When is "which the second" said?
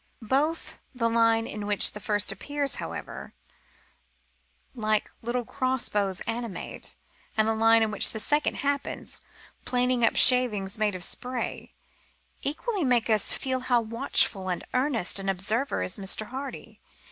7.91-8.55